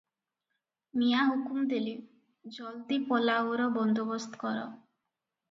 ମିଆଁ 1.01 1.25
ହୁକୁମ 1.31 1.65
ଦେଲେ, 1.73 1.93
"ଯଲଦି 2.57 2.99
ପଲାଉର 3.11 3.69
ବନ୍ଦୋବସ୍ତ 3.79 4.43
କର। 4.47 4.67